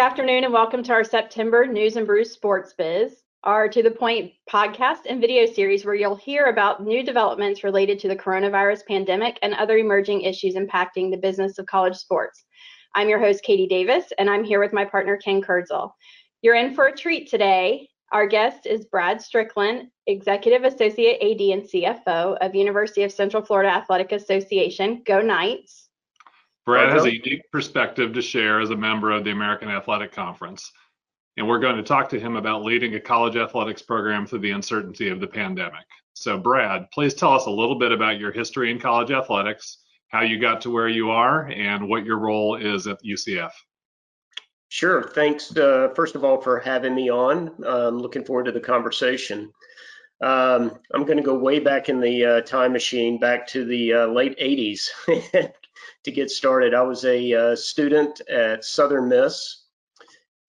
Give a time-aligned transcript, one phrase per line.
[0.00, 4.32] afternoon and welcome to our September News and Brews Sports Biz, our To The Point
[4.50, 9.38] podcast and video series where you'll hear about new developments related to the coronavirus pandemic
[9.42, 12.46] and other emerging issues impacting the business of college sports.
[12.94, 15.90] I'm your host, Katie Davis, and I'm here with my partner, Ken Kurtzel.
[16.40, 17.86] You're in for a treat today.
[18.10, 23.68] Our guest is Brad Strickland, Executive Associate AD and CFO of University of Central Florida
[23.68, 25.02] Athletic Association.
[25.04, 25.89] Go Knights.
[26.66, 30.70] Brad has a unique perspective to share as a member of the American Athletic Conference,
[31.36, 34.50] and we're going to talk to him about leading a college athletics program through the
[34.50, 35.86] uncertainty of the pandemic.
[36.12, 40.20] So, Brad, please tell us a little bit about your history in college athletics, how
[40.20, 43.52] you got to where you are, and what your role is at UCF.
[44.68, 45.02] Sure.
[45.02, 47.50] Thanks, uh, first of all, for having me on.
[47.66, 49.50] I'm looking forward to the conversation.
[50.20, 53.94] Um, I'm going to go way back in the uh, time machine, back to the
[53.94, 54.88] uh, late 80s.
[56.04, 56.74] to get started.
[56.74, 59.64] I was a uh, student at Southern Miss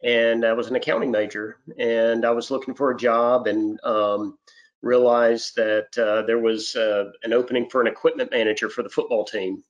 [0.03, 4.37] and I was an accounting major and I was looking for a job and um,
[4.81, 9.23] realized that uh, there was uh, an opening for an equipment manager for the football
[9.23, 9.63] team.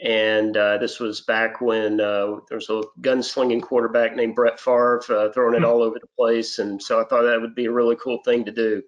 [0.00, 5.00] And uh, this was back when uh, there was a gunslinging quarterback named Brett Favre
[5.08, 5.66] uh, throwing it hmm.
[5.66, 6.58] all over the place.
[6.58, 8.82] And so I thought that would be a really cool thing to do.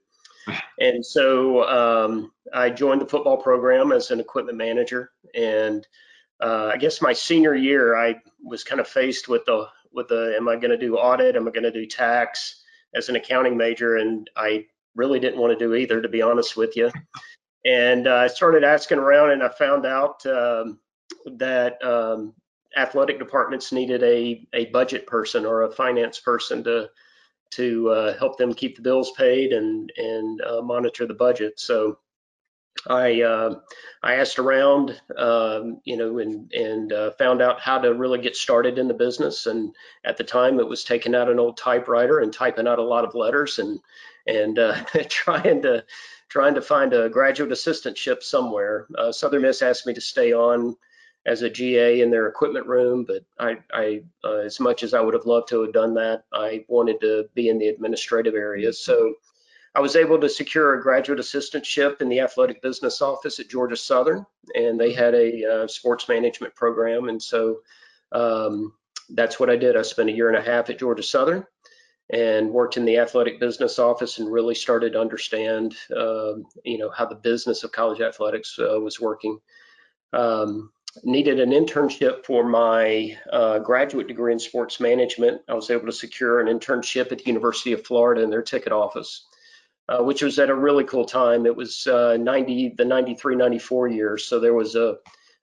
[0.78, 5.86] And so um, I joined the football program as an equipment manager and
[6.40, 10.34] uh, I guess my senior year, I was kind of faced with the with the
[10.36, 11.36] am I going to do audit?
[11.36, 12.62] Am I going to do tax
[12.94, 13.96] as an accounting major?
[13.96, 16.90] And I really didn't want to do either, to be honest with you.
[17.64, 20.78] And uh, I started asking around, and I found out um,
[21.38, 22.34] that um,
[22.76, 26.90] athletic departments needed a a budget person or a finance person to
[27.52, 31.58] to uh, help them keep the bills paid and and uh, monitor the budget.
[31.58, 31.98] So
[32.88, 33.60] I uh,
[34.02, 38.36] I asked around, um, you know, and and uh, found out how to really get
[38.36, 39.46] started in the business.
[39.46, 42.84] And at the time, it was taking out an old typewriter and typing out a
[42.84, 43.80] lot of letters and
[44.26, 45.84] and uh, trying to
[46.28, 48.86] trying to find a graduate assistantship somewhere.
[48.96, 50.76] Uh, Southern Miss asked me to stay on
[51.26, 55.00] as a GA in their equipment room, but I, I uh, as much as I
[55.00, 58.72] would have loved to have done that, I wanted to be in the administrative area.
[58.72, 59.14] So
[59.74, 63.76] I was able to secure a graduate assistantship in the athletic business office at Georgia
[63.76, 67.08] Southern, and they had a uh, sports management program.
[67.08, 67.58] And so
[68.12, 68.72] um,
[69.10, 69.76] that's what I did.
[69.76, 71.44] I spent a year and a half at Georgia Southern
[72.10, 76.90] and worked in the athletic business office and really started to understand, uh, you know,
[76.90, 79.38] how the business of college athletics uh, was working.
[80.12, 80.70] Um,
[81.04, 85.42] needed an internship for my uh, graduate degree in sports management.
[85.48, 88.72] I was able to secure an internship at the University of Florida in their ticket
[88.72, 89.26] office
[89.88, 91.46] uh, which was at a really cool time.
[91.46, 94.24] It was uh, 90, the 93, 94 years.
[94.24, 94.96] So there was a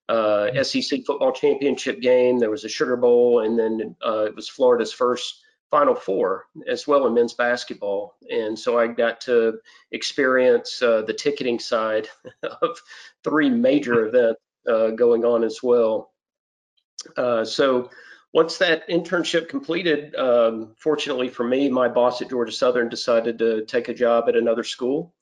[0.09, 4.49] uh, SEC football championship game, there was a Sugar Bowl, and then uh, it was
[4.49, 5.41] Florida's first
[5.71, 8.15] Final Four as well in men's basketball.
[8.29, 9.59] And so I got to
[9.91, 12.09] experience uh, the ticketing side
[12.61, 12.81] of
[13.23, 16.11] three major events going on as well.
[17.43, 17.89] so
[18.33, 23.63] once that internship completed, um, fortunately for me, my boss at Georgia Southern decided to
[23.65, 25.13] take a job at another school,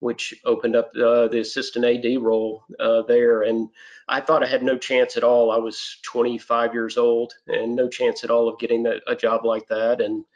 [0.00, 3.42] which opened up uh, the assistant AD role uh, there.
[3.42, 3.70] And
[4.06, 5.50] I thought I had no chance at all.
[5.50, 9.46] I was 25 years old and no chance at all of getting a, a job
[9.46, 10.02] like that.
[10.02, 10.26] And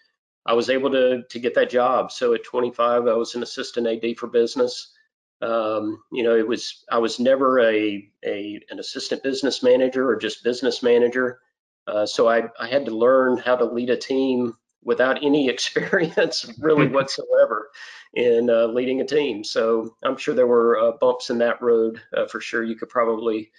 [0.47, 2.11] I was able to to get that job.
[2.11, 4.93] So at 25, I was an assistant AD for business.
[5.43, 10.17] Um, you know, it was I was never a, a an assistant business manager or
[10.17, 11.41] just business manager.
[11.87, 14.55] Uh, so I, I had to learn how to lead a team
[14.85, 17.71] without any experience really whatsoever
[18.15, 19.43] in uh, leading a team.
[19.43, 22.63] So I'm sure there were uh, bumps in that road uh, for sure.
[22.63, 23.51] You could probably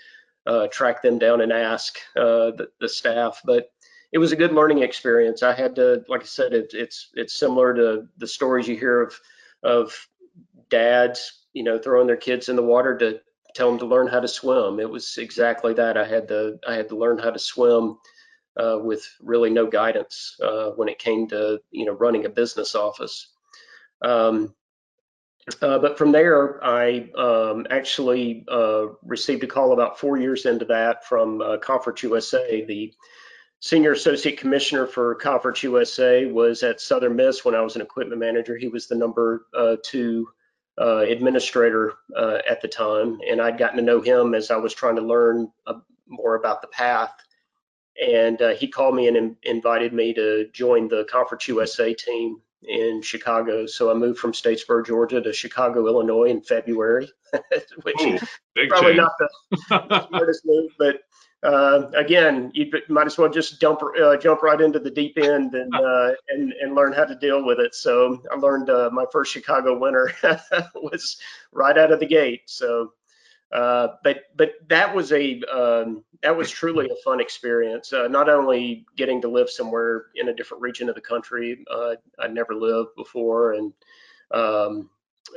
[0.46, 3.72] uh, track them down and ask uh, the, the, staff, but
[4.12, 5.42] it was a good learning experience.
[5.42, 9.02] I had to, like I said, it, it's it's similar to the stories you hear
[9.02, 9.20] of
[9.64, 10.08] of
[10.70, 13.20] dads, you know, throwing their kids in the water to
[13.54, 14.80] tell them to learn how to swim.
[14.80, 15.98] It was exactly that.
[15.98, 17.98] I had to I had to learn how to swim
[18.58, 22.76] uh, with really no guidance uh, when it came to you know running a business
[22.76, 23.28] office.
[24.02, 24.54] Um,
[25.62, 30.66] uh, but from there, I um, actually uh, received a call about four years into
[30.66, 32.64] that from uh, Conference USA.
[32.64, 32.94] The
[33.60, 38.20] senior associate commissioner for Conference USA was at Southern Miss when I was an equipment
[38.20, 38.58] manager.
[38.58, 39.46] He was the number
[40.80, 44.96] uh, administrator at the time, and I'd gotten to know him as I was trying
[44.96, 45.52] to learn
[46.08, 47.14] more about the path
[48.02, 52.42] and uh, he called me and in, invited me to join the Conference USA team.
[52.64, 53.66] in Chicago.
[53.66, 57.10] So I moved from Statesboro, Georgia to Chicago, Illinois in February,
[57.84, 58.18] which Ooh,
[58.68, 58.98] probably change.
[58.98, 61.02] not the smartest move, but
[61.44, 65.54] uh, again, you might as well just dump, uh, jump right into the deep end
[65.54, 67.76] and, uh, and and learn how to deal with it.
[67.76, 70.12] So I learned uh, my first Chicago winter
[70.76, 71.18] was
[71.52, 72.44] right out of the gate.
[72.46, 72.94] So,
[73.52, 77.92] uh, but but that was a um, that was truly a fun experience.
[77.92, 81.96] Uh, not only getting to live somewhere in a different region of the country uh,
[82.20, 83.74] I'd never lived before, and
[84.32, 84.90] um,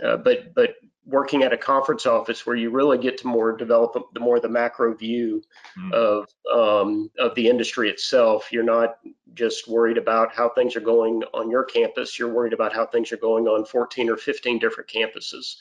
[0.05, 0.76] uh, but but
[1.06, 4.49] working at a conference office where you really get to more develop the more the
[4.49, 5.43] macro view
[5.79, 5.93] Mm.
[5.93, 8.50] of um, of the industry itself.
[8.50, 8.99] You're not
[9.35, 12.19] just worried about how things are going on your campus.
[12.19, 15.56] You're worried about how things are going on 14 or 15 different campuses,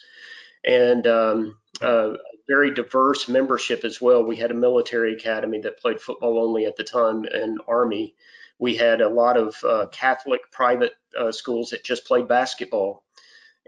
[0.63, 2.13] and um, uh,
[2.47, 4.23] very diverse membership as well.
[4.23, 8.15] We had a military academy that played football only at the time, and Army.
[8.57, 13.03] We had a lot of uh, Catholic private uh, schools that just played basketball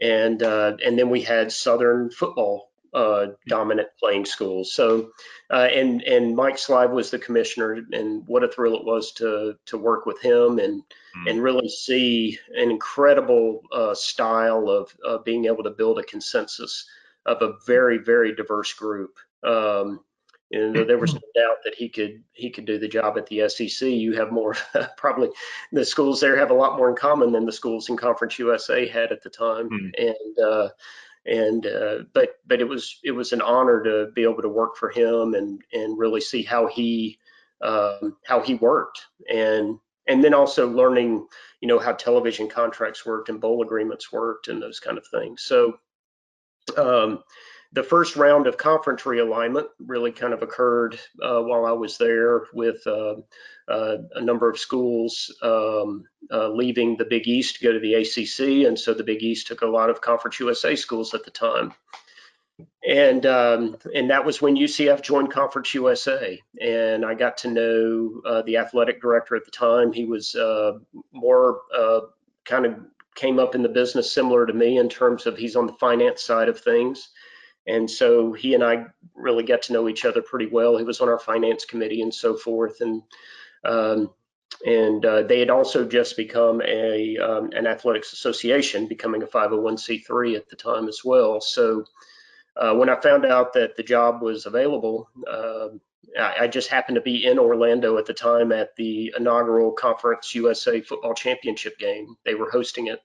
[0.02, 4.74] and uh, and then we had Southern football uh, dominant playing schools.
[4.74, 5.12] So
[5.50, 9.58] uh, and and Mike Slive was the commissioner, and what a thrill it was to
[9.66, 10.84] to work with him and
[11.18, 11.30] Mm.
[11.30, 16.86] and really see an incredible uh, style of uh, being able to build a consensus
[17.26, 19.18] of a very very diverse group.
[19.44, 20.02] Um,
[20.52, 23.50] and there was no doubt that he could he could do the job at the
[23.50, 23.90] SEC.
[23.90, 24.56] You have more
[24.98, 25.30] probably
[25.72, 28.88] the schools there have a lot more in common than the schools in Conference USA
[28.88, 29.68] had at the time.
[29.68, 29.90] Hmm.
[29.98, 30.70] And uh,
[31.26, 34.78] and uh, but but it was it was an honor to be able to work
[34.78, 37.20] for him and and really see how he
[37.62, 39.78] um, how he worked and
[40.08, 41.28] and then also learning
[41.60, 45.42] you know how television contracts worked and bowl agreements worked and those kind of things.
[45.42, 45.80] So
[46.78, 47.24] um,
[47.74, 52.44] the first round of conference realignment really kind of occurred uh, while I was there
[52.54, 53.16] with uh,
[53.68, 57.96] uh, a number of schools um, uh, leaving the Big East to go to the
[57.96, 61.32] ACC, and so the Big East took a lot of Conference USA schools at the
[61.32, 61.74] time.
[62.88, 68.22] And um, and that was when UCF joined Conference USA, and I got to know
[68.26, 69.94] uh, the athletic director at the time.
[69.94, 70.80] He was uh,
[71.12, 71.60] more
[72.46, 72.80] kind of
[73.18, 76.24] came up in the business similar to me in terms of he's on the finance
[76.24, 77.10] side of things.
[77.68, 80.78] And so he and I really got to know each other pretty well.
[80.78, 82.80] He was on our finance committee and so forth.
[82.80, 83.04] And
[83.66, 84.12] um,
[84.66, 90.36] and uh, they had also just become a um, an athletics association, becoming a 501c3
[90.36, 91.42] at the time as well.
[91.42, 91.84] So
[92.56, 95.68] uh, when I found out that the job was available, uh,
[96.18, 100.34] I, I just happened to be in Orlando at the time at the inaugural Conference
[100.34, 102.16] USA Football Championship game.
[102.26, 103.02] They were hosting it,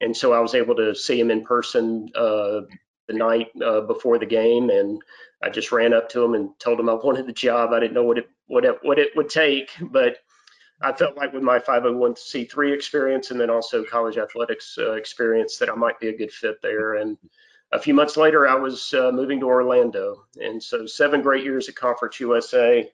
[0.00, 2.62] and so I was able to see him in person uh,
[3.08, 5.00] the night uh, before the game, and
[5.42, 7.72] I just ran up to him and told him I wanted the job.
[7.72, 10.18] I didn't know what it what it, what it would take, but
[10.80, 15.70] I felt like with my 501c3 experience and then also college athletics uh, experience that
[15.70, 16.96] I might be a good fit there.
[16.96, 17.16] And
[17.72, 21.68] a few months later, I was uh, moving to Orlando, and so seven great years
[21.68, 22.90] at Conference USA,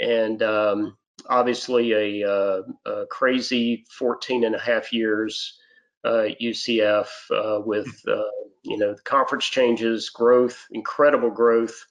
[0.00, 0.96] and um,
[1.28, 5.58] obviously a, uh, a, crazy 14 and a half years
[6.04, 8.22] UCF uh, with uh,
[8.62, 11.86] you know the conference changes, growth, incredible growth,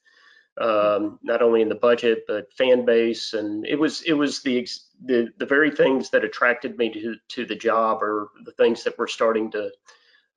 [0.59, 4.67] um, not only in the budget but fan base, and it was it was the
[5.05, 8.97] the the very things that attracted me to to the job are the things that
[8.97, 9.71] we're starting to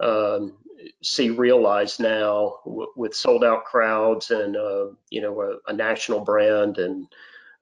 [0.00, 0.56] um,
[1.02, 6.20] see realized now w- with sold out crowds and uh, you know a, a, national
[6.20, 6.78] brand.
[6.78, 7.06] And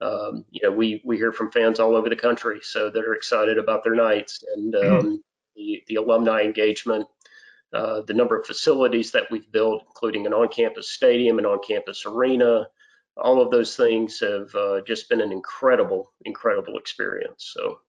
[0.01, 3.13] um, you know we we hear from fans all over the country so that are
[3.15, 4.43] excited about their Knights.
[4.55, 5.23] And um,
[5.55, 7.07] the, the alumni engagement
[7.73, 12.67] uh, the number of facilities that we've built including an on-campus stadium and on-campus arena
[13.17, 17.79] all of those things have uh, just been an incredible incredible experience so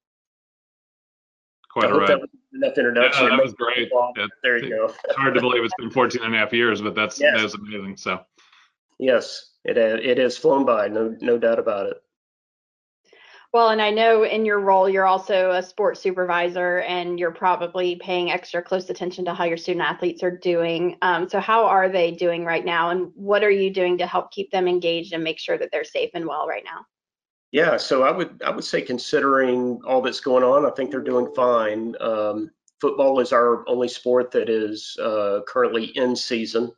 [1.75, 2.07] Quite right.
[2.07, 2.21] that
[2.55, 3.25] enough introduction.
[3.25, 3.91] Yeah, that was great.
[4.17, 4.95] Yeah, there you go.
[5.05, 7.41] it's hard to believe it's been 14 and a half years, but that's Yes.
[7.41, 7.97] that's amazing.
[7.97, 8.21] So
[9.01, 11.97] Yes, it it has flown by, no no doubt about it.
[13.55, 17.95] Well, and I know in your role, you're also a sports supervisor and you're probably
[17.95, 20.97] paying extra close attention to how your student athletes are doing.
[21.03, 22.91] Um, so, how are they doing right now?
[22.91, 25.85] And what are you doing to help keep them engaged and make sure that they're
[25.85, 26.85] safe and well right now?
[27.53, 31.01] Yeah, so I would I would say considering all that's going on, I think they're
[31.01, 31.95] doing fine.
[32.01, 36.73] Um, football is our only sport that is uh, currently in season.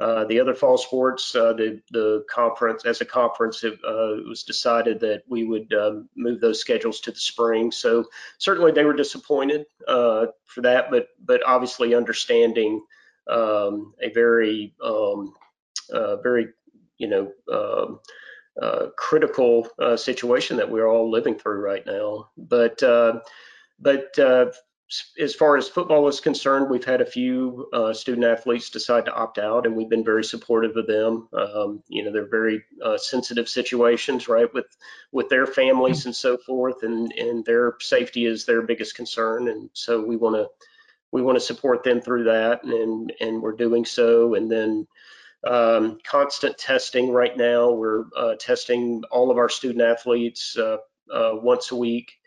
[0.00, 4.26] Uh, the other fall sports, uh, the the conference as a conference, it, uh, it
[4.26, 7.70] was decided that we would um, move those schedules to the spring.
[7.70, 8.06] So
[8.38, 12.82] certainly they were disappointed uh, for that, but but obviously understanding
[13.28, 15.34] um, a very um,
[15.92, 16.48] uh, very
[16.96, 18.00] you know um,
[18.96, 22.30] critical situation that we're all living through right now.
[22.38, 22.80] But
[23.78, 24.16] but
[25.20, 29.14] as far as football is concerned, we've had a few uh, student athletes decide to
[29.14, 31.28] opt out, and we've been very supportive of them.
[31.32, 34.66] Um, you know, they're very uh, sensitive situations, right, with
[35.12, 39.70] with their families and so forth, and and their safety is their biggest concern, and
[39.74, 40.48] so we want to
[41.12, 44.86] we want to support them through that, and and we're doing so, and then.
[45.42, 47.70] Um, constant testing right now.
[47.70, 50.76] We're uh, testing all of our student athletes uh,
[51.10, 52.19] uh, once a week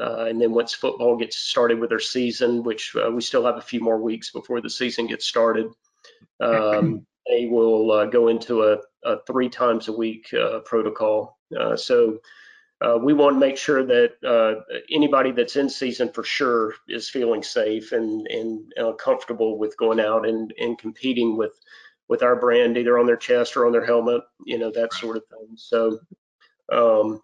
[0.00, 3.56] uh, and then once football gets started with their season, which uh, we still have
[3.56, 5.66] a few more weeks before the season gets started,
[6.40, 11.38] um, they will uh, go into a, a, three times a week uh, protocol.
[11.58, 12.18] Uh, so
[12.82, 17.42] uh, we want to make sure that anybody that's in season for sure is feeling
[17.42, 21.52] safe and, and comfortable with going out and, and competing with
[22.08, 25.16] with our brand either on their chest or on their helmet, you know, that sort
[25.16, 25.56] of thing.
[25.56, 25.98] So
[26.72, 27.20] um,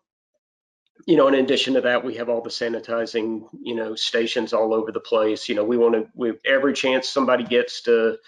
[1.07, 4.73] you know, in addition to that, we have all the sanitizing, you know, stations all
[4.73, 5.49] over the place.
[5.49, 8.19] You know, we want to, we every chance somebody gets to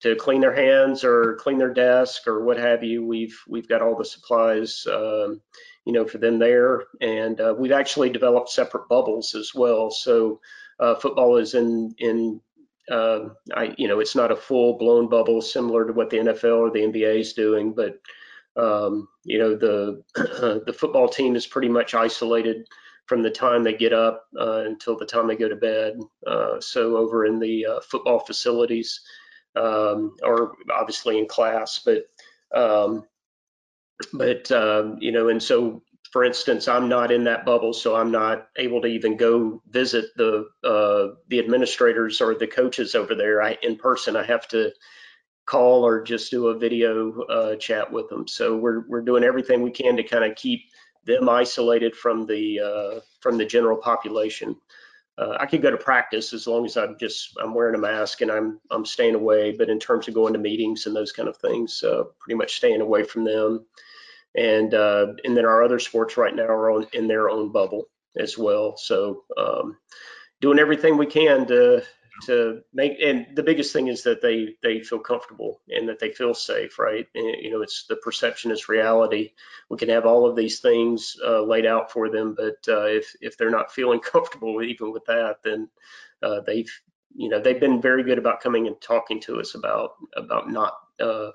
[0.00, 3.82] to clean their hands or clean their desk or what have you, we've we've got
[3.82, 5.40] all the supplies, um,
[5.84, 6.84] you know, for them there.
[7.00, 9.90] And uh, we've actually developed separate bubbles as well.
[9.90, 10.40] So
[10.80, 12.40] uh, football is in in
[12.90, 16.58] uh, I, you know, it's not a full blown bubble similar to what the NFL
[16.58, 18.00] or the NBA is doing, but
[18.58, 20.02] um, you know, the
[20.66, 22.66] the football team is pretty much isolated
[23.06, 25.98] from the time they get up uh, until the time they go to bed.
[26.26, 29.00] Uh, so over in the uh, football facilities,
[29.56, 32.04] um, or obviously in class, but
[32.54, 33.04] um,
[34.12, 38.10] but um, you know, and so for instance, I'm not in that bubble, so I'm
[38.10, 43.42] not able to even go visit the uh, the administrators or the coaches over there
[43.42, 44.16] I, in person.
[44.16, 44.72] I have to
[45.48, 48.28] call or just do a video uh, chat with them.
[48.28, 50.60] So we're we're doing everything we can to kind of keep
[51.04, 54.54] them isolated from the uh, from the general population.
[55.16, 58.20] Uh, I could go to practice as long as I'm just I'm wearing a mask
[58.20, 59.52] and I'm I'm staying away.
[59.52, 62.56] But in terms of going to meetings and those kind of things, uh, pretty much
[62.56, 63.64] staying away from them.
[64.36, 67.86] And uh, and then our other sports right now are on, in their own bubble
[68.18, 68.76] as well.
[68.76, 69.78] So um,
[70.40, 71.82] doing everything we can to
[72.26, 76.10] to make and the biggest thing is that they they feel comfortable and that they
[76.10, 77.06] feel safe right?
[77.14, 79.32] And, you know it's the perception is reality.
[79.70, 83.14] We can have all of these things uh, laid out for them but uh, if
[83.20, 85.68] if they're not feeling comfortable even with that then
[86.22, 86.70] uh, they've
[87.14, 90.74] you know they've been very good about coming and talking to us about about not
[91.00, 91.30] uh,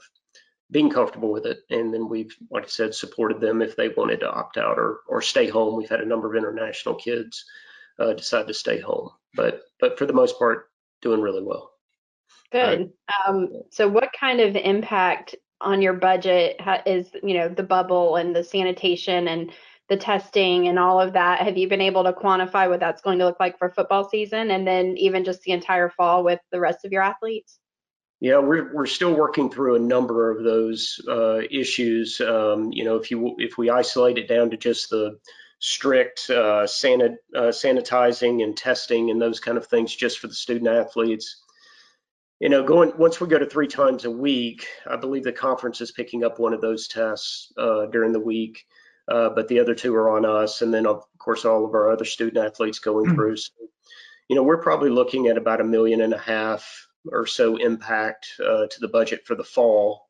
[0.74, 1.60] being comfortable with it.
[1.70, 5.02] And then we've like i said supported them if they wanted to opt out or
[5.08, 5.78] or stay home.
[5.78, 7.46] We've had a number of international kids
[8.00, 9.12] uh, decide to stay home.
[9.36, 10.70] But but for the most part
[11.04, 11.72] doing really well.
[12.52, 12.92] Good.
[13.28, 18.36] Um, so, what kind of impact on your budget is, you know, the bubble and
[18.36, 19.52] the sanitation and
[19.90, 21.42] the testing and all of that?
[21.42, 24.52] Have you been able to quantify what that's going to look like for football season
[24.52, 27.60] and then even just the entire fall with the rest of your athletes?
[28.20, 32.22] Yeah, we're we're still working through a number of those uh, issues.
[32.22, 35.20] Um, you know, if you if we isolate it down to just the
[35.66, 40.34] strict uh, sanit, uh, sanitizing and testing and those kind of things just for the
[40.34, 41.42] student athletes.
[42.42, 45.80] You know, going once we go to three times a week, I believe the conference
[45.80, 48.66] is picking up one of those tests uh, during the week,
[49.08, 51.90] uh, but the other two are on us, and then of course all of our
[51.90, 53.16] other student athletes going mm-hmm.
[53.16, 53.38] through.
[53.38, 53.54] So,
[54.28, 58.34] you know, we're probably looking at about a million and a half or so impact
[58.42, 60.03] uh, to the budget for the fall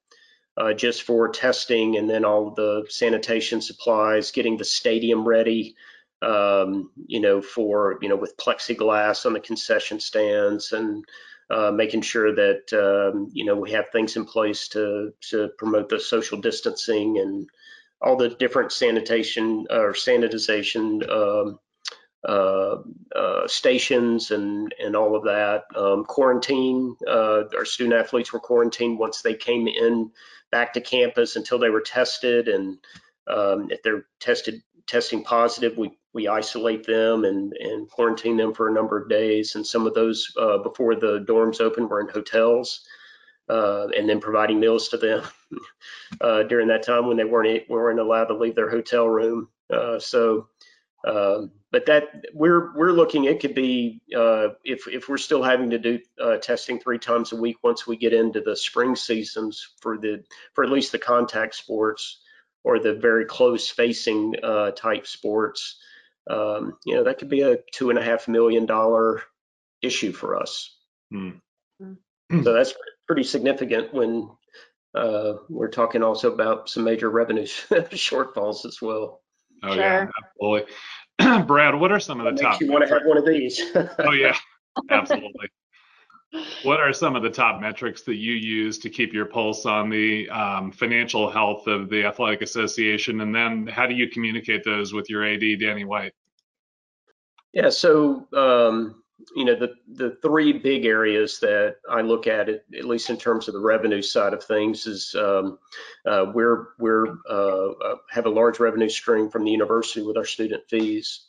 [0.58, 5.76] uh, just for testing and then all the sanitation supplies, getting the stadium ready,
[6.22, 11.06] um, you know, for, you know, with plexiglass on the concession stands and
[11.50, 15.90] uh, making sure that, um, you know, we have things in place to, to promote
[15.90, 17.50] the social distancing and
[18.02, 21.60] all the different sanitation or sanitization um,
[22.28, 22.78] uh,
[23.14, 25.66] uh, stations and and all of that.
[25.76, 26.96] Um, quarantine.
[27.06, 30.12] Uh, our student athletes were quarantined once they came in
[30.52, 32.78] back to campus until they were tested, and
[33.28, 38.70] um, if they're tested testing positive, we we isolate them and and quarantine them for
[38.70, 39.56] a number of days.
[39.56, 42.86] And some of those uh, before the dorms open were in hotels.
[43.50, 45.22] Uh, and then providing meals to them
[46.22, 49.50] uh, during that time when they weren't weren't allowed to leave their hotel room.
[49.70, 50.48] Uh, so
[51.06, 53.24] um, but that we're we're looking.
[53.24, 57.32] It could be uh, if if we're still having to do uh, testing three times
[57.32, 61.00] a week once we get into the spring seasons for the for at least the
[61.00, 62.22] contact sports
[62.64, 65.80] or the very close facing uh, type sports.
[66.30, 69.24] Um, you know that could be a two and a half million dollar
[69.82, 70.78] issue for us.
[71.12, 71.42] Mm.
[72.44, 72.76] So that's
[73.08, 74.30] pretty significant when
[74.94, 79.22] uh, we're talking also about some major revenue shortfalls as well.
[79.64, 79.78] Oh sure.
[79.78, 80.74] yeah, absolutely.
[81.48, 82.62] Brad, what are some of the top?
[82.62, 83.62] You want to have one of these?
[84.00, 84.36] oh yeah,
[84.90, 85.50] Absolutely.
[86.64, 89.90] what are some of the top metrics that you use to keep your pulse on
[89.90, 94.94] the um, financial health of the athletic association and then how do you communicate those
[94.94, 96.14] with your ad danny white
[97.54, 99.03] yeah so um,
[99.36, 103.18] you know the the three big areas that i look at it at least in
[103.18, 105.58] terms of the revenue side of things is um,
[106.06, 110.26] uh, we're we're uh, uh have a large revenue stream from the university with our
[110.26, 111.28] student fees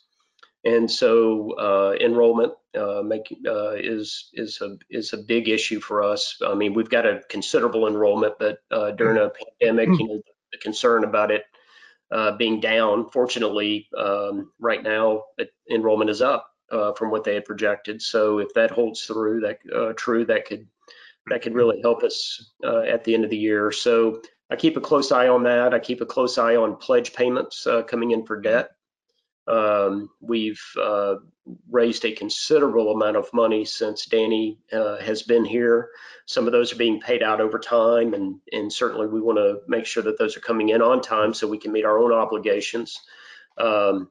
[0.65, 6.01] and so uh, enrollment uh, make, uh, is is a is a big issue for
[6.01, 6.41] us.
[6.43, 8.57] I mean, we've got a considerable enrollment, but
[8.97, 11.43] during a pandemic, you know, the concern about it
[12.39, 13.11] being down.
[13.11, 15.25] Fortunately, um, right now
[15.69, 18.01] enrollment is up uh, from what they had projected.
[18.01, 20.67] So if that holds through, that true, that could
[21.27, 23.71] that could really help us at the end of the year.
[23.71, 25.73] So I keep a close eye on that.
[25.73, 28.69] I keep a close eye on pledge payments coming in for debt.
[29.47, 31.15] Um, we've uh,
[31.69, 35.89] raised a considerable amount of money since Danny uh, has been here.
[36.25, 39.59] Some of those are being paid out over time, and, and certainly we want to
[39.67, 42.11] make sure that those are coming in on time so we can meet our own
[42.11, 42.99] obligations.
[43.57, 44.09] Um,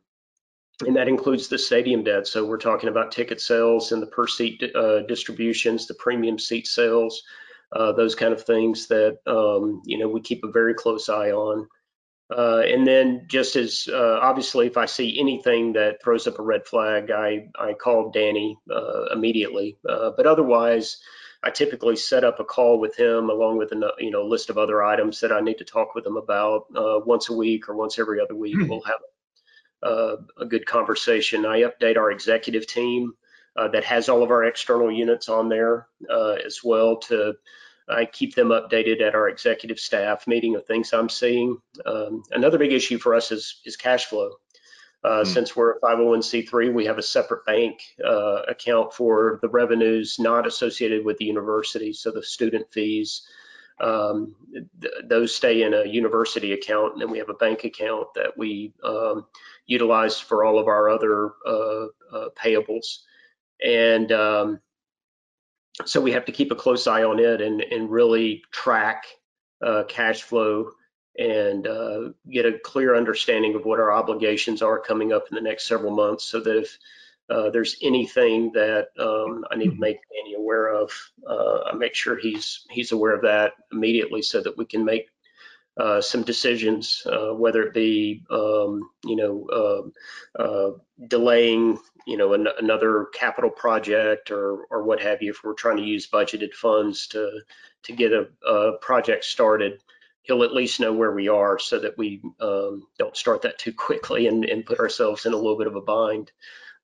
[0.81, 2.27] and that includes the stadium debt.
[2.27, 6.67] So we're talking about ticket sales and the per seat uh, distributions, the premium seat
[6.67, 7.23] sales,
[7.73, 11.31] uh, those kind of things that um, you know we keep a very close eye
[11.31, 11.69] on.
[12.35, 16.43] Uh, and then just as uh, obviously, if I see anything that throws up a
[16.43, 19.77] red flag, I, I call Danny uh, immediately.
[19.89, 20.97] Uh, but otherwise,
[21.43, 24.57] I typically set up a call with him along with a you know list of
[24.57, 27.77] other items that I need to talk with him about uh, once a week or
[27.77, 28.57] once every other week.
[28.57, 28.71] Mm-hmm.
[28.71, 29.14] We'll have uh,
[29.85, 31.47] a good conversation.
[31.47, 33.13] I update our executive team
[33.57, 35.89] that has all of our external units on there
[36.45, 37.35] as well to
[37.89, 41.59] I keep them updated at our executive staff meeting of things I'm seeing.
[41.85, 44.33] Um, another big issue for us is, is cash flow.
[45.03, 45.27] Uh, mm.
[45.27, 50.47] Since we're a 501c3, we have a separate bank uh, account for the revenues not
[50.47, 53.27] associated with the university, so the student fees.
[53.81, 54.37] Um,
[54.81, 58.39] th those stay in a university account, and then we have a bank account that
[58.39, 59.27] we um,
[59.67, 62.99] utilize for all of our other uh, uh payables.
[63.63, 64.61] And um,
[65.85, 69.07] so we have to keep a close eye on it and, and really track
[69.65, 70.71] uh, cash flow
[71.19, 75.41] and uh, get a clear understanding of what our obligations are coming up in the
[75.41, 76.79] next several months so that if
[77.31, 80.91] uh, there's anything that um, I need to make Danny aware of,
[81.29, 85.09] uh, I make sure he's he's aware of that immediately so that we can make
[85.77, 89.93] uh, some decisions, uh, whether it be um, you know
[90.39, 90.71] uh, uh
[91.09, 95.31] delaying you know an, another capital project or or what have you.
[95.31, 97.41] If we're trying to use budgeted funds to
[97.85, 99.81] to get a, a project started,
[100.23, 103.73] he'll at least know where we are so that we um, don't start that too
[103.73, 106.31] quickly and, and put ourselves in a little bit of a bind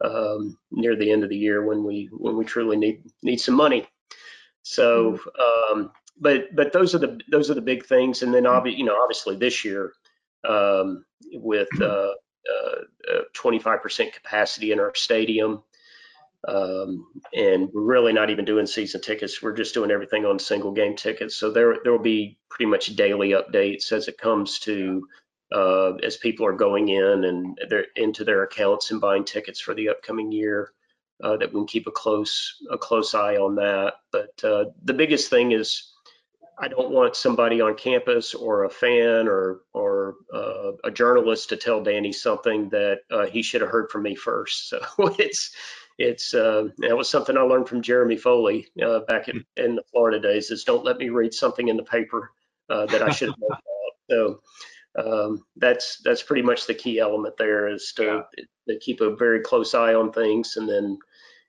[0.02, 3.54] um, near the end of the year when we when we truly need need some
[3.54, 3.86] money.
[4.62, 5.78] So mm-hmm.
[5.78, 8.22] um, but but those are the those are the big things.
[8.22, 9.92] And then obviously, you know, obviously this year
[10.48, 15.62] um, with uh, uh, 25% capacity in our stadium,
[16.48, 19.42] um, and we're really not even doing season tickets.
[19.42, 21.36] We're just doing everything on single game tickets.
[21.36, 25.06] So there there will be pretty much daily updates as it comes to
[25.52, 29.74] uh, as people are going in and they're into their accounts and buying tickets for
[29.74, 30.72] the upcoming year.
[31.22, 33.96] Uh, that we can keep a close a close eye on that.
[34.10, 35.92] But uh, the biggest thing is
[36.60, 41.56] I don't want somebody on campus or a fan or or uh, a journalist to
[41.56, 44.72] tell Danny something that uh, he should have heard from me first.
[44.96, 45.52] So it's
[45.98, 49.82] it's uh, that was something I learned from Jeremy Foley uh, back in, in, the
[49.90, 50.50] Florida days.
[50.50, 52.32] Is don't let me read something in the paper
[52.68, 53.62] uh, that I should have known about.
[54.10, 54.40] So
[54.98, 58.44] um, that's that's pretty much the key element there is to, yeah.
[58.68, 60.98] to keep a very close eye on things and then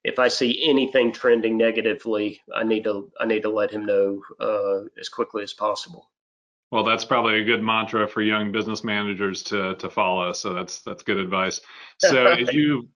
[0.03, 4.21] if I see anything trending negatively, I need to I need to let him know
[4.39, 6.09] uh, as quickly as possible.
[6.71, 10.33] Well, that's probably a good mantra for young business managers to to follow.
[10.33, 11.61] So that's that's good advice.
[11.99, 12.87] So you,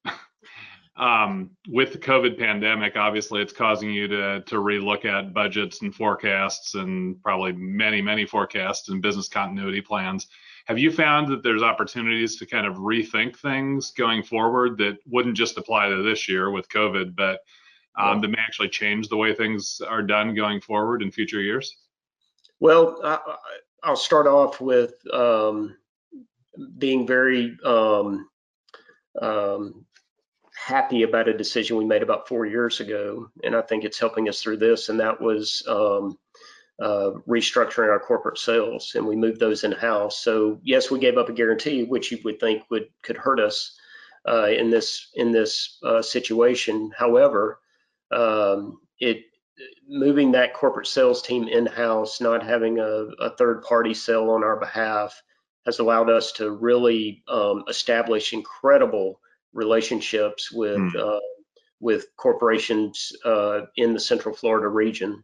[0.97, 5.93] um, with the COVID pandemic, obviously it's causing you to to relook at budgets and
[5.93, 10.27] forecasts and probably many many forecasts and business continuity plans.
[10.67, 15.37] Have you found that there's opportunities to kind of rethink things going forward that wouldn't
[15.37, 17.41] just apply to this year with COVID, but
[17.97, 21.77] um, that may actually change the way things are done going forward in future years?
[22.59, 25.77] Well, I, will start off with um,
[26.77, 28.27] being very um,
[29.21, 29.85] um,
[30.65, 34.27] happy about a decision we made about four years ago, and I think it's helping
[34.27, 34.89] us through this.
[34.89, 36.17] And that was um,
[36.81, 40.17] uh, restructuring our corporate sales, and we moved those in house.
[40.17, 43.77] So yes, we gave up a guarantee, which you would think would could hurt us
[44.27, 46.91] uh, in this in this uh, situation.
[46.97, 47.59] However,
[48.11, 49.17] um, it
[49.87, 55.21] moving that corporate sales team in-house, not having a, a third-party sell on our behalf,
[55.65, 59.19] has allowed us to really um, establish incredible
[59.55, 60.95] relationships with mm.
[60.95, 61.19] uh,
[61.79, 65.23] with corporations uh, in the Central Florida region.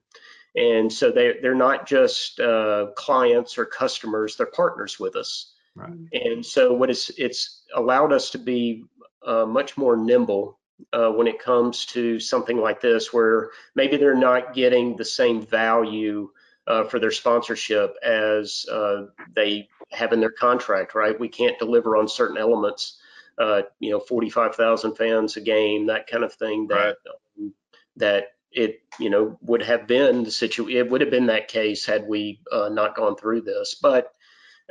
[0.55, 5.53] And so they they're not just uh, clients or customers; they're partners with us.
[5.75, 5.93] Right.
[6.13, 8.83] And so what is it's allowed us to be
[9.25, 10.59] uh, much more nimble
[10.91, 15.45] uh, when it comes to something like this, where maybe they're not getting the same
[15.45, 16.29] value
[16.67, 21.19] uh, for their sponsorship as uh, they have in their contract, right?
[21.19, 22.97] We can't deliver on certain elements,
[23.41, 26.95] uh, you know, 45,000 fans a game, that kind of thing that, right.
[27.39, 27.53] um,
[27.95, 31.85] that it, you know, would have been the situation, it would have been that case
[31.85, 33.75] had we uh, not gone through this.
[33.81, 34.11] But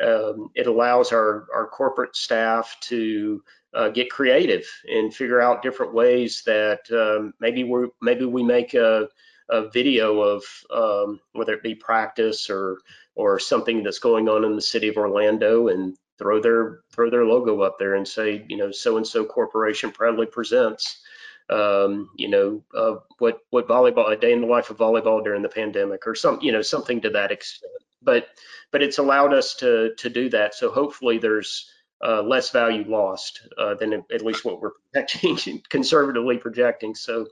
[0.00, 3.42] um, it allows our, our corporate staff to
[3.74, 8.74] uh, get creative and figure out different ways that um, maybe we maybe we make
[8.74, 9.08] a,
[9.48, 12.78] a video of um, whether it be practice or
[13.14, 17.24] or something that's going on in the city of Orlando and throw their throw their
[17.24, 21.00] logo up there and say you know so and so corporation proudly presents
[21.48, 25.42] um, you know uh, what what volleyball a day in the life of volleyball during
[25.42, 28.28] the pandemic or some you know something to that extent but
[28.70, 31.70] but it's allowed us to to do that so hopefully there's
[32.02, 37.26] uh, less value lost uh, than at least what we're projecting, conservatively projecting, so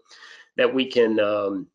[0.58, 1.68] that we can um,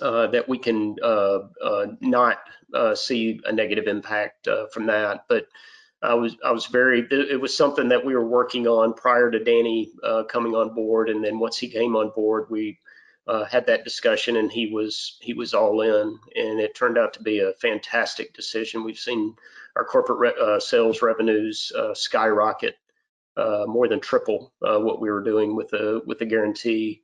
[0.00, 2.38] uh, that we can uh, uh, not
[2.72, 5.24] uh, see a negative impact from that.
[5.28, 5.46] But
[6.02, 9.44] I was I was very it was something that we were working on prior to
[9.44, 9.92] Danny
[10.28, 12.78] coming on board, and then once he came on board, we
[13.50, 17.22] had that discussion, and he was he was all in, and it turned out to
[17.22, 18.84] be a fantastic decision.
[18.84, 19.36] We've seen
[19.76, 22.76] our corporate re uh, sales revenues uh, skyrocket,
[23.36, 27.02] uh, more than triple what we were doing with the with the guarantee.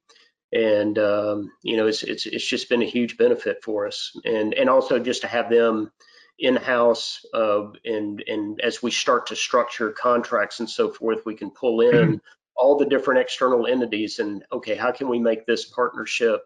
[0.52, 4.54] And um, you know, it's it's it's just been a huge benefit for us, and
[4.54, 5.90] and also just to have them
[6.38, 11.50] in-house uh, and and as we start to structure contracts and so forth we can
[11.50, 12.16] pull in mm-hmm.
[12.56, 16.42] all the different external entities and okay how can we make this partnership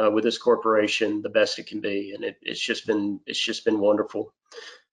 [0.00, 3.38] uh, with this corporation the best it can be and it, it's just been it's
[3.38, 4.32] just been wonderful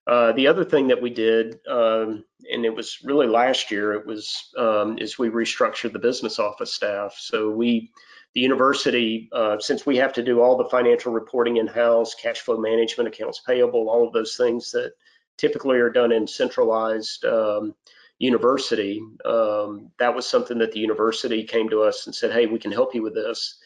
[0.07, 4.05] uh, the other thing that we did, um, and it was really last year, it
[4.05, 7.15] was um, is we restructured the business office staff.
[7.17, 7.91] So we,
[8.35, 12.41] the university, uh, since we have to do all the financial reporting in house, cash
[12.41, 14.91] flow management, accounts payable, all of those things that
[15.37, 17.73] typically are done in centralized um,
[18.19, 19.01] university.
[19.23, 22.73] Um, that was something that the university came to us and said, "Hey, we can
[22.73, 23.57] help you with this,"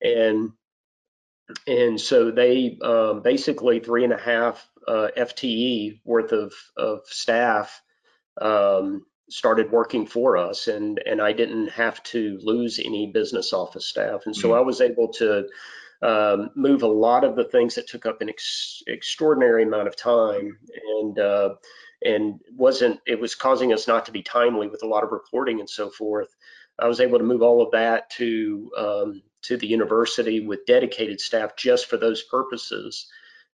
[0.00, 0.52] and
[1.66, 7.82] and so they um, basically three and a half uh, FTE worth of, of staff
[8.40, 13.86] um, started working for us, and and I didn't have to lose any business office
[13.86, 14.58] staff, and so mm-hmm.
[14.58, 15.46] I was able to
[16.02, 19.96] um, move a lot of the things that took up an ex- extraordinary amount of
[19.96, 20.58] time,
[20.98, 21.54] and uh,
[22.04, 25.60] and wasn't it was causing us not to be timely with a lot of reporting
[25.60, 26.34] and so forth.
[26.78, 31.20] I was able to move all of that to um, to the university with dedicated
[31.20, 33.06] staff just for those purposes.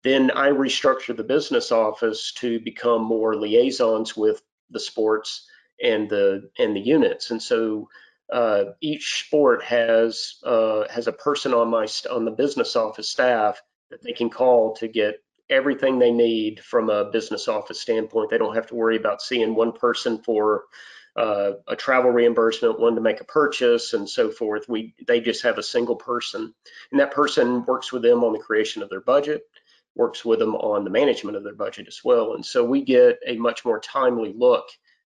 [0.03, 5.47] Then I restructured the business office to become more liaisons with the sports
[5.83, 7.29] and the and the units.
[7.29, 7.89] And so
[8.31, 13.61] uh, each sport has uh, has a person on my on the business office staff
[13.91, 18.29] that they can call to get everything they need from a business office standpoint.
[18.29, 20.63] They don't have to worry about seeing one person for
[21.15, 24.67] uh, a travel reimbursement, one to make a purchase, and so forth.
[24.67, 26.53] We they just have a single person,
[26.91, 29.43] and that person works with them on the creation of their budget,
[29.95, 32.33] works with them on the management of their budget as well.
[32.33, 34.65] And so we get a much more timely look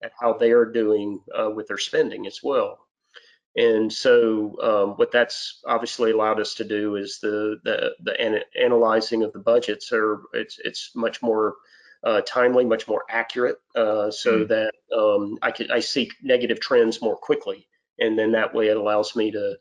[0.03, 2.79] at how they are doing uh, with their spending as well.
[3.57, 8.41] And so um, what that's obviously allowed us to do is the the the an
[8.61, 11.57] analyzing of the budgets are it's it's much more
[12.05, 14.49] uh, timely, much more accurate, uh, so mm.
[14.49, 17.67] that um, I can I see negative trends more quickly,
[17.99, 19.57] and then that way it allows me to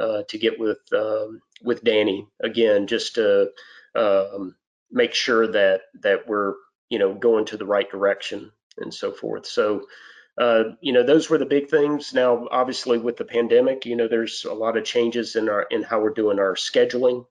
[0.00, 3.50] uh, to get with um, with Danny again, just to
[3.94, 4.56] um,
[4.90, 6.54] make sure that that we're
[6.88, 9.46] you know going to the right direction and so forth.
[9.46, 9.86] So.
[10.38, 12.12] Uh, you know, those were the big things.
[12.12, 15.82] Now, obviously, with the pandemic, you know, there's a lot of changes in our in
[15.82, 17.24] how we're doing our scheduling,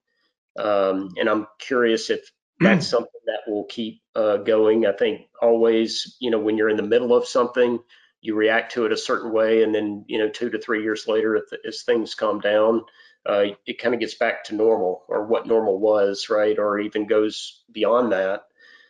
[0.58, 2.28] um, and I'm curious if
[2.60, 4.88] that's something that will keep uh, going.
[4.88, 7.80] I think always, you know, when you're in the middle of something,
[8.22, 11.08] you react to it a certain way, and then, you know, two to three years
[11.08, 12.84] later, as things calm down,
[13.26, 16.58] uh, it kind of gets back to normal or what normal was, right?
[16.58, 18.44] Or even goes beyond that.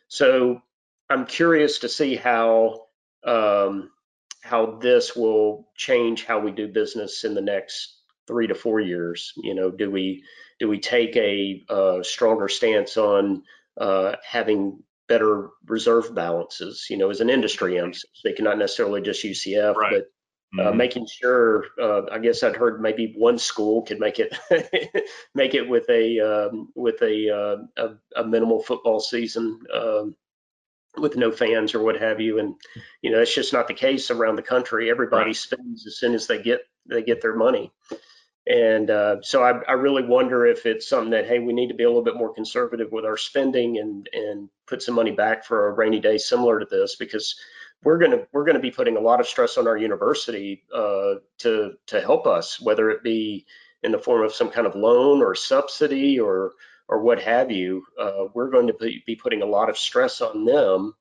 [0.07, 0.61] So
[1.09, 2.85] I'm curious to see how
[3.23, 3.91] um,
[4.41, 9.33] how this will change how we do business in the next three to four years?
[9.37, 10.23] You know, do we
[10.59, 13.43] do we take a, a stronger stance on
[13.79, 16.87] uh, having better reserve balances?
[16.89, 19.91] You know, as an industry, I'm speaking not necessarily just UCF, right.
[19.93, 20.77] but uh, mm-hmm.
[20.77, 21.65] making sure.
[21.81, 24.37] Uh, I guess I'd heard maybe one school could make it
[25.35, 27.29] make it with a um, with a,
[27.77, 30.15] uh, a, a minimal football season um,
[30.97, 32.39] with no fans or what have you.
[32.39, 32.55] And
[33.01, 34.89] you know, it's just not the case around the country.
[34.89, 35.36] Everybody right.
[35.36, 37.71] spends as soon as they get they get their money.
[38.47, 41.73] And uh, so I, I, really wonder if it's something that hey, we need to
[41.73, 45.43] be a little bit more conservative with our spending and and put some money back
[45.45, 47.36] for a rainy day similar to this because
[47.84, 50.63] we're going to we're going to be putting a lot of stress on our university
[50.73, 53.47] uh, to to help us, whether it be
[53.81, 56.53] in the form of some kind of loan or subsidy or
[56.87, 57.83] or what have you.
[57.99, 60.93] Uh, we're going to be, putting a lot of stress on them,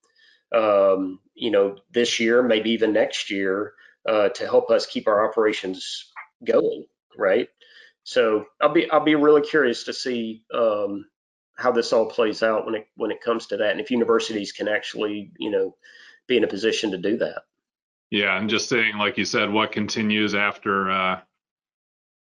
[0.54, 3.74] um, you know, this year, maybe even next year,
[4.08, 6.10] uh, to help us keep our operations
[6.44, 6.84] going,
[7.16, 7.48] right?
[8.04, 11.06] So I'll be I'll be really curious to see um,
[11.56, 14.52] how this all plays out when it when it comes to that, and if universities
[14.52, 15.74] can actually, you know
[16.26, 17.42] be in a position to do that.
[18.10, 21.20] Yeah, and just saying, like you said, what continues after uh,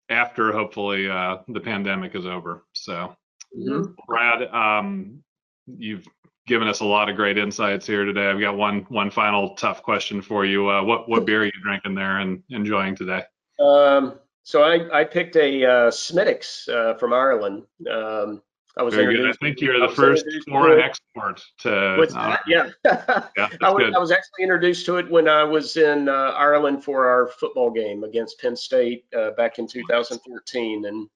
[0.10, 2.64] after hopefully uh, the pandemic is over.
[2.74, 3.16] So,
[3.58, 3.92] mm-hmm.
[4.08, 5.24] Brad, um,
[5.68, 6.06] you've
[6.48, 8.30] given us a lot of great insights here today.
[8.30, 10.70] I've got one one final tough question for you.
[10.70, 13.24] Uh, what what beer are you drinking there and enjoying today?
[13.60, 17.64] Um, so I, I picked a uh, Smithwick's uh, from Ireland.
[17.90, 18.42] Um,
[18.78, 19.30] I was Very good.
[19.30, 22.02] I think you're the first foreign export to.
[22.16, 22.70] Uh, yeah.
[22.86, 26.84] yeah I, was, I, was, actually introduced to it when I was in uh, Ireland
[26.84, 31.10] for our football game against Penn State uh, back in 2014, and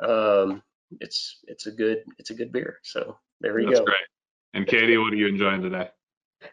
[0.00, 0.62] um,
[1.00, 2.78] it's it's a good it's a good beer.
[2.82, 3.84] So there you That's go.
[3.84, 4.08] That's great.
[4.54, 5.88] And Katie, what are you enjoying today?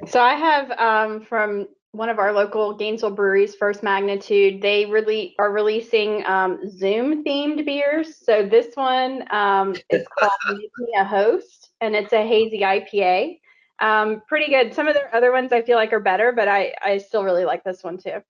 [0.08, 5.36] So I have um, from one of our local Gainesville breweries, First Magnitude, they really
[5.40, 8.16] are releasing um, Zoom themed beers.
[8.24, 13.40] So this one um, is called Make Me a Host, and it's a hazy IPA.
[13.80, 14.74] Um, pretty good.
[14.74, 17.46] Some of their other ones I feel like are better, but I, I still really
[17.46, 18.22] like this one too.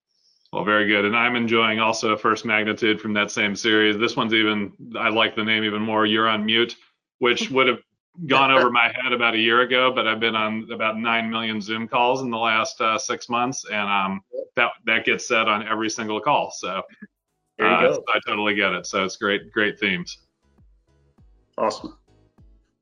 [0.52, 1.04] Well, very good.
[1.04, 3.96] And I'm enjoying also First Magnitude from that same series.
[3.98, 6.06] This one's even, I like the name even more.
[6.06, 6.76] You're on mute,
[7.20, 7.78] which would have
[8.26, 11.60] gone over my head about a year ago, but I've been on about nine million
[11.60, 14.20] Zoom calls in the last uh, six months, and um,
[14.56, 16.50] that that gets said on every single call.
[16.50, 16.82] So,
[17.62, 18.86] uh, so I totally get it.
[18.86, 20.18] So it's great, great themes.
[21.56, 21.96] Awesome.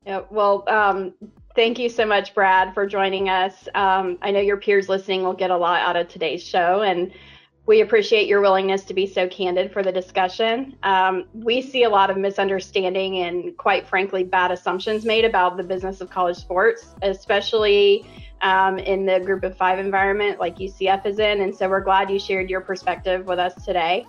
[0.05, 0.21] Yeah.
[0.31, 1.13] Well, um,
[1.55, 3.67] thank you so much, Brad, for joining us.
[3.75, 7.13] Um, I know your peers listening will get a lot out of today's show, and
[7.69, 10.75] we appreciate your willingness to be so candid for the discussion.
[10.81, 15.61] Um, we see a lot of misunderstanding and, quite frankly, bad assumptions made about the
[15.61, 18.07] business of college sports, especially
[18.41, 21.41] um, in the group of five environment like UCF is in.
[21.41, 24.03] And so we're glad you shared your perspective with us today.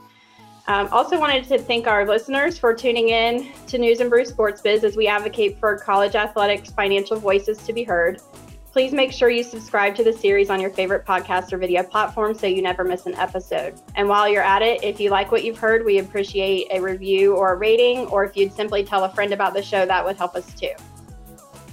[0.67, 4.63] Um, also, wanted to thank our listeners for tuning in to News and Brew Sports
[4.63, 8.23] Biz as we advocate for college athletics financial voices to be heard.
[8.73, 12.35] Please make sure you subscribe to the series on your favorite podcast or video platform
[12.35, 13.75] so you never miss an episode.
[13.97, 17.35] And while you're at it, if you like what you've heard, we appreciate a review
[17.35, 20.17] or a rating, or if you'd simply tell a friend about the show, that would
[20.17, 20.71] help us too.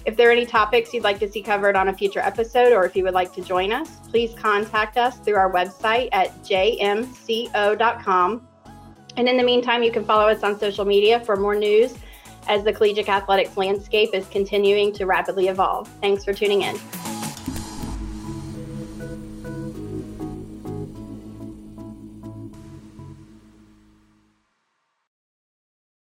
[0.07, 2.83] If there are any topics you'd like to see covered on a future episode, or
[2.86, 7.67] if you would like to join us, please contact us through our website at jmco.com.
[9.17, 11.93] And in the meantime, you can follow us on social media for more news
[12.47, 15.88] as the collegiate athletics landscape is continuing to rapidly evolve.
[16.01, 16.77] Thanks for tuning in.